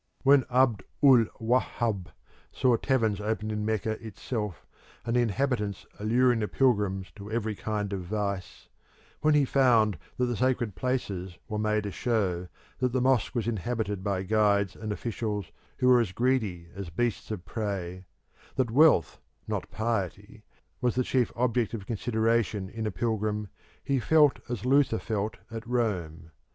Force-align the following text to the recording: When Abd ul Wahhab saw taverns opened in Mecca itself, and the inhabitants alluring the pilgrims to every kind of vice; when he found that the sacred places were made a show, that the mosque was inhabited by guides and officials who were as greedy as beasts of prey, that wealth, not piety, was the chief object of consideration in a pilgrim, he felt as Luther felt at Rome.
When 0.23 0.45
Abd 0.49 0.83
ul 1.03 1.25
Wahhab 1.39 2.07
saw 2.51 2.75
taverns 2.75 3.21
opened 3.21 3.51
in 3.51 3.63
Mecca 3.63 4.03
itself, 4.03 4.65
and 5.05 5.15
the 5.15 5.19
inhabitants 5.21 5.85
alluring 5.99 6.39
the 6.39 6.47
pilgrims 6.47 7.11
to 7.17 7.29
every 7.31 7.53
kind 7.53 7.93
of 7.93 8.01
vice; 8.05 8.67
when 9.19 9.35
he 9.35 9.45
found 9.45 9.99
that 10.17 10.25
the 10.25 10.35
sacred 10.35 10.73
places 10.73 11.37
were 11.47 11.59
made 11.59 11.85
a 11.85 11.91
show, 11.91 12.47
that 12.79 12.93
the 12.93 12.99
mosque 12.99 13.35
was 13.35 13.47
inhabited 13.47 14.03
by 14.03 14.23
guides 14.23 14.75
and 14.75 14.91
officials 14.91 15.51
who 15.77 15.87
were 15.87 15.99
as 16.01 16.13
greedy 16.13 16.67
as 16.75 16.89
beasts 16.89 17.29
of 17.29 17.45
prey, 17.45 18.07
that 18.55 18.71
wealth, 18.71 19.19
not 19.47 19.69
piety, 19.69 20.41
was 20.81 20.95
the 20.95 21.03
chief 21.03 21.31
object 21.35 21.75
of 21.75 21.85
consideration 21.85 22.69
in 22.69 22.87
a 22.87 22.91
pilgrim, 22.91 23.49
he 23.83 23.99
felt 23.99 24.39
as 24.49 24.65
Luther 24.65 24.97
felt 24.97 25.37
at 25.51 25.67
Rome. 25.67 26.31